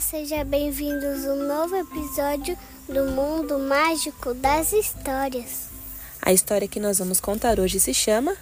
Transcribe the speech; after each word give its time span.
Sejam 0.00 0.44
bem-vindos 0.44 1.24
a 1.24 1.32
um 1.32 1.46
novo 1.46 1.76
episódio 1.76 2.58
do 2.88 3.04
Mundo 3.12 3.60
Mágico 3.60 4.34
das 4.34 4.72
Histórias. 4.72 5.68
A 6.20 6.32
história 6.32 6.66
que 6.66 6.80
nós 6.80 6.98
vamos 6.98 7.20
contar 7.20 7.60
hoje 7.60 7.78
se 7.78 7.94
chama 7.94 8.36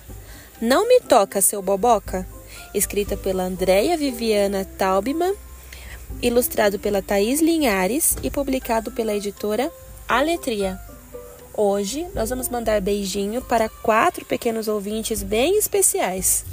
Não 0.60 0.88
Me 0.88 1.00
Toca, 1.00 1.42
Seu 1.42 1.60
Boboca, 1.60 2.26
escrita 2.72 3.18
pela 3.18 3.44
Andréia 3.44 3.98
Viviana 3.98 4.64
Taubman, 4.64 5.34
ilustrado 6.22 6.78
pela 6.78 7.02
Thaís 7.02 7.42
Linhares 7.42 8.16
e 8.22 8.30
publicado 8.30 8.90
pela 8.90 9.14
editora 9.14 9.70
Aletria. 10.08 10.80
Hoje 11.52 12.06
nós 12.14 12.30
vamos 12.30 12.48
mandar 12.48 12.80
beijinho 12.80 13.42
para 13.42 13.68
quatro 13.68 14.24
pequenos 14.24 14.68
ouvintes 14.68 15.22
bem 15.22 15.58
especiais. 15.58 16.46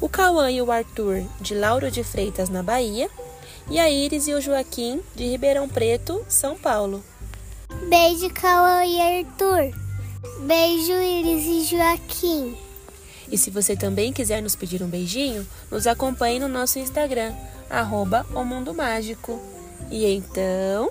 O 0.00 0.08
Cauã 0.08 0.50
e 0.50 0.62
o 0.62 0.72
Arthur, 0.72 1.22
de 1.38 1.54
Lauro 1.54 1.90
de 1.90 2.02
Freitas, 2.02 2.48
na 2.48 2.62
Bahia, 2.62 3.10
e 3.70 3.78
a 3.78 3.90
Iris 3.90 4.26
e 4.28 4.34
o 4.34 4.40
Joaquim, 4.40 5.00
de 5.14 5.24
Ribeirão 5.24 5.68
Preto, 5.68 6.24
São 6.28 6.56
Paulo. 6.56 7.02
Beijo, 7.88 8.30
Cauã 8.30 8.84
e 8.84 9.00
Arthur. 9.00 9.72
Beijo, 10.40 10.92
Iris 10.92 11.44
e 11.44 11.76
Joaquim. 11.76 12.56
E 13.30 13.36
se 13.36 13.50
você 13.50 13.76
também 13.76 14.12
quiser 14.12 14.42
nos 14.42 14.56
pedir 14.56 14.82
um 14.82 14.88
beijinho, 14.88 15.46
nos 15.70 15.86
acompanhe 15.86 16.38
no 16.38 16.48
nosso 16.48 16.78
Instagram, 16.78 17.34
arroba 17.68 18.26
o 18.34 18.42
Mundo 18.44 18.72
Mágico. 18.72 19.40
E 19.90 20.06
então... 20.06 20.90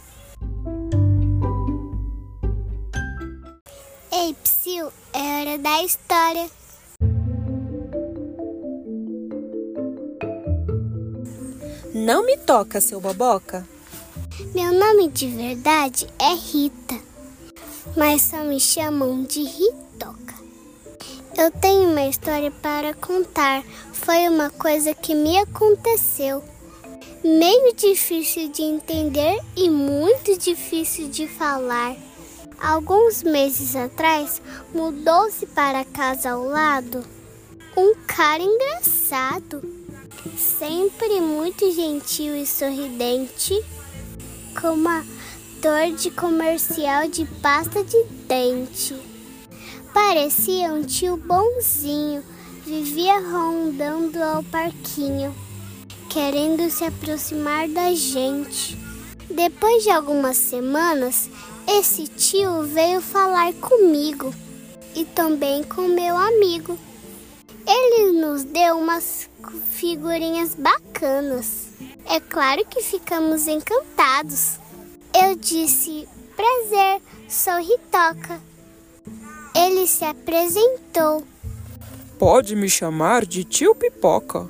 Ei, 4.12 4.36
Psyu, 4.44 4.92
é 5.14 5.20
hora 5.20 5.58
da 5.58 5.84
história. 5.84 6.48
Não 12.08 12.26
me 12.26 12.38
toca, 12.38 12.80
seu 12.80 13.02
boboca. 13.02 13.68
Meu 14.56 14.72
nome 14.72 15.10
de 15.10 15.28
verdade 15.28 16.08
é 16.18 16.36
Rita, 16.36 16.98
mas 17.98 18.22
só 18.22 18.46
me 18.46 18.62
chamam 18.62 19.24
de 19.24 19.44
Ritoca. 19.44 20.36
Eu 21.38 21.52
tenho 21.52 21.90
uma 21.90 22.06
história 22.06 22.50
para 22.50 22.94
contar. 22.94 23.62
Foi 23.92 24.30
uma 24.30 24.50
coisa 24.50 24.94
que 24.96 25.14
me 25.14 25.38
aconteceu. 25.38 26.42
Meio 27.26 27.76
difícil 27.76 28.48
de 28.54 28.62
entender 28.62 29.38
e 29.54 29.70
muito 29.70 30.38
difícil 30.38 31.10
de 31.10 31.28
falar. 31.28 31.94
Alguns 32.58 33.22
meses 33.22 33.76
atrás, 33.76 34.42
mudou-se 34.74 35.46
para 35.48 35.82
a 35.82 35.86
casa 35.86 36.32
ao 36.32 36.46
lado 36.46 37.04
um 37.78 37.94
cara 38.08 38.42
engraçado, 38.42 39.62
sempre 40.58 41.22
muito 41.22 41.72
gentil 41.72 42.36
e 42.36 42.46
sorridente, 42.46 43.54
com 44.60 44.70
uma 44.70 45.06
dor 45.62 45.96
de 45.96 46.10
comercial 46.10 47.08
de 47.08 47.26
pasta 47.42 47.84
de 47.84 48.04
dente. 48.28 48.96
Parecia 49.94 50.74
um 50.74 50.84
tio 50.84 51.16
bonzinho, 51.16 52.24
vivia 52.66 53.20
rondando 53.20 54.22
ao 54.22 54.44
parquinho, 54.44 55.36
querendo 56.10 56.70
se 56.72 56.84
aproximar 56.84 57.68
da 57.68 57.94
gente. 57.94 58.78
Depois 59.30 59.84
de 59.84 59.92
algumas 59.92 60.38
semanas, 60.38 61.30
esse 61.68 62.08
tio 62.08 62.64
veio 62.64 63.00
falar 63.00 63.54
comigo 63.54 64.34
e 64.96 65.06
também 65.06 65.64
com 65.64 65.88
meu 65.88 66.18
amigo. 66.18 66.80
Ele 67.68 68.14
nos 68.14 68.46
deu 68.46 68.78
umas 68.78 69.30
figurinhas 69.72 70.56
bacanas. 70.56 71.68
É 72.06 72.18
claro 72.18 72.66
que 72.66 72.82
ficamos 72.82 73.46
encantados. 73.46 74.58
Eu 75.14 75.36
disse: 75.36 76.08
Prazer, 76.34 77.02
sou 77.28 77.58
Ritoca. 77.60 78.42
Ele 79.54 79.86
se 79.86 80.06
apresentou. 80.06 81.28
Pode 82.18 82.56
me 82.56 82.70
chamar 82.70 83.26
de 83.26 83.44
tio 83.44 83.76
Pipoca. 83.76 84.50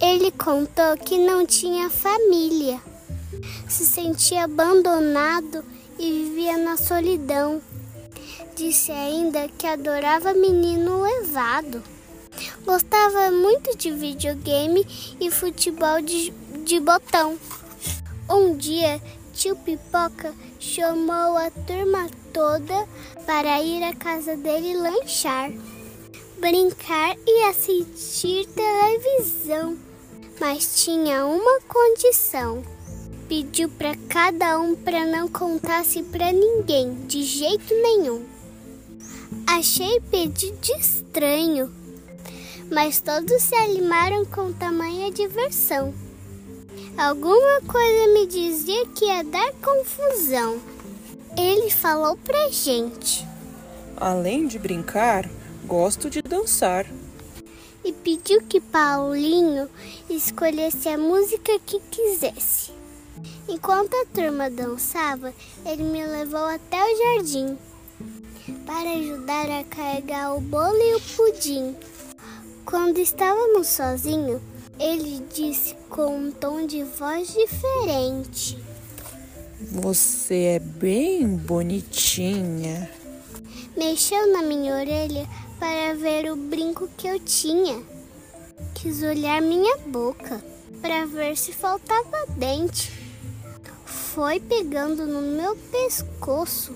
Ele 0.00 0.32
contou 0.32 0.96
que 0.96 1.18
não 1.18 1.46
tinha 1.46 1.88
família, 1.90 2.80
se 3.68 3.84
sentia 3.84 4.44
abandonado 4.44 5.64
e 5.98 6.10
vivia 6.10 6.56
na 6.56 6.76
solidão. 6.76 7.60
Disse 8.56 8.90
ainda 8.90 9.48
que 9.48 9.66
adorava 9.66 10.34
menino 10.34 11.02
levado. 11.02 11.82
Gostava 12.68 13.30
muito 13.30 13.78
de 13.78 13.90
videogame 13.90 14.86
e 15.18 15.30
futebol 15.30 16.02
de, 16.02 16.30
de 16.66 16.78
botão. 16.78 17.38
Um 18.28 18.58
dia, 18.58 19.00
tio 19.32 19.56
Pipoca 19.56 20.34
chamou 20.60 21.38
a 21.38 21.50
turma 21.50 22.10
toda 22.30 22.86
para 23.24 23.62
ir 23.62 23.82
à 23.82 23.94
casa 23.94 24.36
dele 24.36 24.76
lanchar, 24.76 25.50
brincar 26.38 27.16
e 27.26 27.44
assistir 27.46 28.46
televisão. 28.48 29.78
Mas 30.38 30.84
tinha 30.84 31.24
uma 31.24 31.62
condição 31.62 32.62
pediu 33.30 33.70
para 33.70 33.94
cada 34.10 34.58
um 34.58 34.76
para 34.76 35.06
não 35.06 35.26
contasse 35.26 36.02
para 36.02 36.32
ninguém, 36.32 36.94
de 37.06 37.22
jeito 37.22 37.72
nenhum. 37.74 38.26
Achei 39.46 40.00
pedido 40.10 40.58
estranho, 40.78 41.70
mas 42.70 43.00
todos 43.00 43.42
se 43.42 43.54
animaram 43.54 44.24
com 44.24 44.52
tamanha 44.52 45.10
diversão. 45.10 45.94
Alguma 46.96 47.60
coisa 47.66 48.12
me 48.12 48.26
dizia 48.26 48.86
que 48.86 49.04
ia 49.04 49.22
dar 49.24 49.52
confusão. 49.54 50.60
Ele 51.36 51.70
falou 51.70 52.16
pra 52.16 52.48
gente. 52.50 53.26
Além 53.96 54.46
de 54.46 54.58
brincar, 54.58 55.28
gosto 55.64 56.10
de 56.10 56.20
dançar. 56.20 56.86
E 57.84 57.92
pediu 57.92 58.42
que 58.42 58.60
Paulinho 58.60 59.68
escolhesse 60.10 60.88
a 60.88 60.98
música 60.98 61.58
que 61.64 61.80
quisesse. 61.90 62.72
Enquanto 63.48 63.94
a 63.94 64.04
turma 64.06 64.50
dançava, 64.50 65.32
ele 65.64 65.84
me 65.84 66.04
levou 66.04 66.44
até 66.44 66.76
o 66.76 66.98
jardim 66.98 67.56
para 68.66 68.90
ajudar 68.92 69.50
a 69.50 69.64
carregar 69.64 70.34
o 70.34 70.40
bolo 70.40 70.76
e 70.76 70.94
o 70.94 71.00
pudim. 71.00 71.74
Quando 72.68 72.98
estávamos 72.98 73.66
sozinhos, 73.66 74.42
ele 74.78 75.24
disse 75.32 75.74
com 75.88 76.14
um 76.14 76.30
tom 76.30 76.66
de 76.66 76.84
voz 76.84 77.32
diferente: 77.32 78.58
Você 79.72 80.34
é 80.34 80.58
bem 80.58 81.26
bonitinha. 81.26 82.90
Mexeu 83.74 84.30
na 84.30 84.42
minha 84.42 84.74
orelha 84.74 85.26
para 85.58 85.94
ver 85.94 86.30
o 86.30 86.36
brinco 86.36 86.86
que 86.94 87.08
eu 87.08 87.18
tinha. 87.18 87.82
Quis 88.74 89.02
olhar 89.02 89.40
minha 89.40 89.78
boca 89.86 90.44
para 90.82 91.06
ver 91.06 91.38
se 91.38 91.54
faltava 91.54 92.26
dente 92.36 92.92
foi 93.86 94.40
pegando 94.40 95.06
no 95.06 95.22
meu 95.22 95.56
pescoço, 95.56 96.74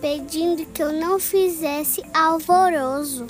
pedindo 0.00 0.64
que 0.64 0.82
eu 0.82 0.90
não 0.90 1.18
fizesse 1.18 2.02
alvoroço. 2.14 3.26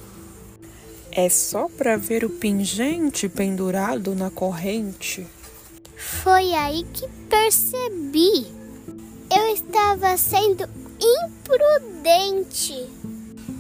É 1.20 1.28
só 1.28 1.68
para 1.68 1.96
ver 1.96 2.24
o 2.24 2.30
pingente 2.30 3.28
pendurado 3.28 4.14
na 4.14 4.30
corrente. 4.30 5.26
Foi 5.96 6.54
aí 6.54 6.86
que 6.92 7.08
percebi. 7.28 8.46
Eu 9.28 9.52
estava 9.52 10.16
sendo 10.16 10.62
imprudente. 11.00 12.88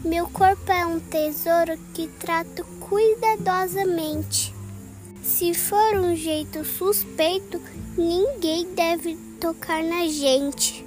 Meu 0.04 0.28
corpo 0.28 0.70
é 0.70 0.86
um 0.86 1.00
tesouro 1.00 1.76
que 1.94 2.06
trato 2.20 2.64
cuidadosamente. 2.78 4.54
Se 5.20 5.52
for 5.52 5.96
um 5.96 6.14
jeito 6.14 6.64
suspeito, 6.64 7.60
ninguém 7.96 8.72
deve 8.72 9.16
tocar 9.40 9.82
na 9.82 10.06
gente. 10.06 10.86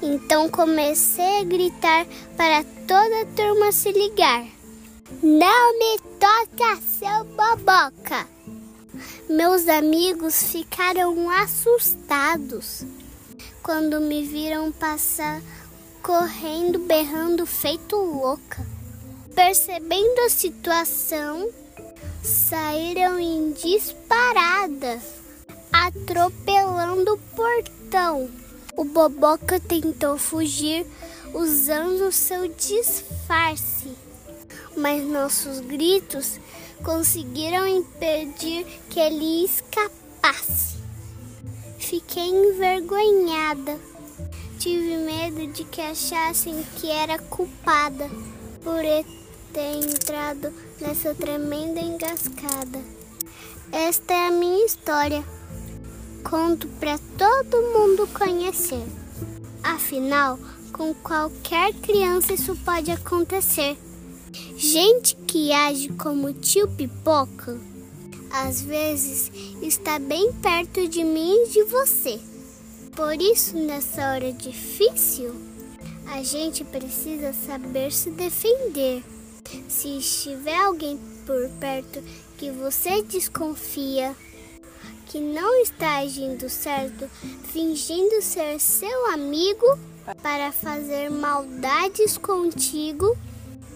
Então 0.00 0.48
comecei 0.48 1.40
a 1.40 1.44
gritar 1.44 2.06
para 2.36 2.62
toda 2.86 3.22
a 3.22 3.26
turma 3.34 3.72
se 3.72 3.90
ligar. 3.90 4.55
Não 5.22 5.78
me 5.78 5.98
toca, 6.18 6.80
seu 6.82 7.24
boboca! 7.24 8.26
Meus 9.28 9.68
amigos 9.68 10.42
ficaram 10.44 11.30
assustados 11.30 12.84
quando 13.62 14.00
me 14.00 14.24
viram 14.24 14.72
passar 14.72 15.40
correndo, 16.02 16.78
berrando, 16.80 17.44
feito 17.46 17.96
louca. 17.96 18.64
Percebendo 19.34 20.20
a 20.20 20.30
situação, 20.30 21.50
saíram 22.22 23.18
em 23.18 23.52
disparada, 23.52 25.00
atropelando 25.72 27.14
o 27.14 27.18
portão. 27.34 28.30
O 28.76 28.84
Boboca 28.84 29.58
tentou 29.58 30.18
fugir 30.18 30.86
usando 31.34 32.12
seu 32.12 32.48
disfarce, 32.48 33.96
mas 34.76 35.02
nossos 35.04 35.60
gritos 35.60 36.38
conseguiram 36.82 37.66
impedir 37.66 38.66
que 38.90 39.00
ele 39.00 39.44
escapasse. 39.44 40.76
Fiquei 41.78 42.28
envergonhada. 42.28 43.78
Tive 44.58 44.96
medo 44.96 45.46
de 45.52 45.64
que 45.64 45.80
achassem 45.80 46.64
que 46.76 46.90
era 46.90 47.18
culpada 47.18 48.10
por 48.62 48.82
ter 49.52 49.76
entrado 49.76 50.52
nessa 50.80 51.14
tremenda 51.14 51.80
engascada. 51.80 52.80
Esta 53.70 54.14
é 54.14 54.28
a 54.28 54.30
minha 54.30 54.64
história. 54.64 55.24
Conto 56.28 56.66
para 56.80 56.98
todo 57.16 57.62
mundo 57.72 58.08
conhecer. 58.08 58.84
Afinal, 59.62 60.38
com 60.72 60.92
qualquer 60.94 61.72
criança 61.74 62.34
isso 62.34 62.56
pode 62.64 62.90
acontecer. 62.90 63.76
Gente 64.56 65.16
que 65.26 65.52
age 65.52 65.88
como 65.90 66.32
tio 66.32 66.68
Pipoca, 66.68 67.58
às 68.30 68.60
vezes 68.60 69.30
está 69.62 69.98
bem 69.98 70.32
perto 70.34 70.88
de 70.88 71.04
mim 71.04 71.44
e 71.44 71.48
de 71.48 71.62
você. 71.64 72.20
Por 72.94 73.20
isso, 73.20 73.56
nessa 73.56 74.12
hora 74.12 74.32
difícil, 74.32 75.34
a 76.06 76.22
gente 76.22 76.64
precisa 76.64 77.32
saber 77.32 77.92
se 77.92 78.10
defender. 78.10 79.02
Se 79.68 79.98
estiver 79.98 80.56
alguém 80.56 80.98
por 81.26 81.48
perto 81.60 82.02
que 82.38 82.50
você 82.50 83.02
desconfia, 83.02 84.14
que 85.06 85.20
não 85.20 85.62
está 85.62 85.98
agindo 85.98 86.48
certo, 86.48 87.08
fingindo 87.52 88.20
ser 88.22 88.58
seu 88.60 89.06
amigo 89.10 89.66
para 90.22 90.52
fazer 90.52 91.10
maldades 91.10 92.16
contigo, 92.18 93.16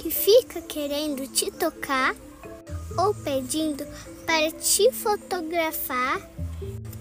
que 0.00 0.10
fica 0.10 0.62
querendo 0.62 1.28
te 1.28 1.50
tocar 1.50 2.16
ou 2.96 3.14
pedindo 3.14 3.86
para 4.24 4.50
te 4.52 4.90
fotografar 4.92 6.26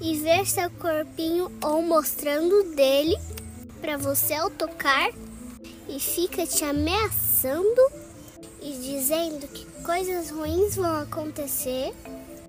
e 0.01 0.18
ver 0.18 0.46
seu 0.46 0.69
corpinho 0.72 1.50
ou 1.63 1.81
mostrando 1.81 2.75
dele 2.75 3.18
para 3.80 3.96
você 3.96 4.34
ao 4.34 4.50
tocar 4.50 5.12
e 5.88 5.98
fica 5.98 6.46
te 6.46 6.66
ameaçando 6.66 7.81
e 8.62 8.74
dizendo 8.74 9.48
que 9.48 9.66
coisas 9.81 10.30
ruins 10.30 10.75
vão 10.75 11.02
acontecer 11.02 11.94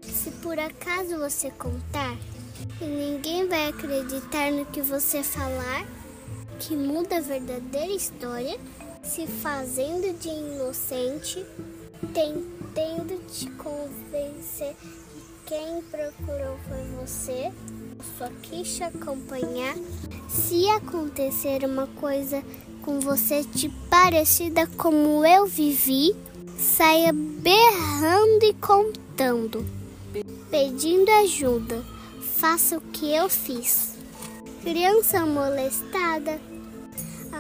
se 0.02 0.32
por 0.42 0.58
acaso 0.58 1.16
você 1.16 1.52
contar. 1.52 2.16
E 2.80 2.84
ninguém 2.84 3.46
vai 3.46 3.68
acreditar 3.68 4.50
no 4.50 4.66
que 4.66 4.82
você 4.82 5.22
falar, 5.22 5.86
que 6.58 6.74
muda 6.74 7.18
a 7.18 7.20
verdadeira 7.20 7.92
história, 7.92 8.58
se 9.10 9.26
fazendo 9.26 10.16
de 10.20 10.28
inocente, 10.28 11.44
tentando 12.14 13.20
te 13.26 13.50
convencer 13.50 14.76
que 14.80 15.54
quem 15.54 15.82
procurou 15.82 16.56
foi 16.68 17.04
você, 17.04 17.50
só 18.16 18.28
quis 18.40 18.76
te 18.76 18.84
acompanhar. 18.84 19.74
Se 20.28 20.68
acontecer 20.68 21.64
uma 21.64 21.88
coisa 21.88 22.40
com 22.82 23.00
você 23.00 23.42
de 23.42 23.68
parecida 23.90 24.68
como 24.76 25.26
eu 25.26 25.44
vivi, 25.44 26.14
saia 26.56 27.12
berrando 27.12 28.44
e 28.44 28.54
contando, 28.54 29.66
pedindo 30.52 31.10
ajuda. 31.24 31.82
Faça 32.36 32.78
o 32.78 32.80
que 32.80 33.12
eu 33.12 33.28
fiz. 33.28 33.96
Criança 34.62 35.26
molestada 35.26 36.49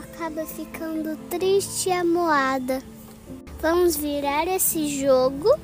acaba 0.00 0.44
ficando 0.46 1.16
triste 1.28 1.88
e 1.88 1.92
amoada. 1.92 2.82
Vamos 3.60 3.96
virar 3.96 4.48
esse 4.48 5.00
jogo 5.00 5.54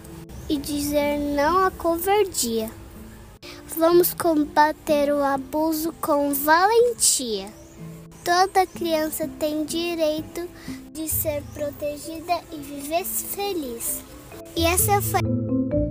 e 0.48 0.58
dizer 0.58 1.18
não 1.18 1.64
à 1.64 1.70
covardia. 1.70 2.70
Vamos 3.76 4.14
combater 4.14 5.12
o 5.12 5.22
abuso 5.22 5.92
com 6.00 6.32
valentia. 6.32 7.48
Toda 8.24 8.66
criança 8.66 9.28
tem 9.38 9.64
direito 9.64 10.48
de 10.92 11.08
ser 11.08 11.42
protegida 11.54 12.40
e 12.52 12.56
viver 12.56 13.04
feliz. 13.04 14.00
E 14.56 14.64
essa 14.64 15.00
foi. 15.00 15.85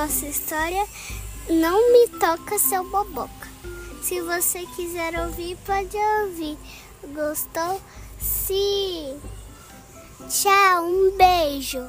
Nossa 0.00 0.26
história. 0.26 0.86
Não 1.50 1.92
me 1.92 2.08
toca 2.18 2.58
seu 2.58 2.82
boboca. 2.90 3.48
Se 4.02 4.20
você 4.22 4.64
quiser 4.74 5.14
ouvir, 5.20 5.58
pode 5.66 5.96
ouvir. 6.22 6.56
Gostou? 7.14 7.80
Sim. 8.18 9.20
Tchau, 10.28 10.84
um 10.86 11.16
beijo. 11.18 11.80